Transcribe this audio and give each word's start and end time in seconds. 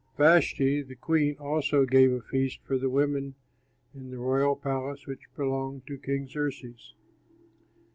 Vashti, 0.17 0.81
the 0.81 0.95
queen, 0.95 1.37
also 1.37 1.85
gave 1.85 2.11
a 2.11 2.21
feast 2.21 2.57
for 2.63 2.75
the 2.75 2.89
women 2.89 3.35
in 3.93 4.09
the 4.09 4.17
royal 4.17 4.55
palace 4.55 5.05
which 5.05 5.29
belonged 5.35 5.85
to 5.85 5.99
King 5.99 6.27
Xerxes. 6.27 6.95